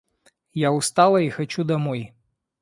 Я 0.55 0.71
устала 0.71 1.17
и 1.17 1.29
хочу 1.29 1.63
домой. 1.63 2.15